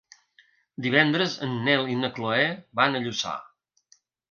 [0.85, 2.49] Divendres en Nel i na Chloé
[2.83, 3.37] van a Lluçà.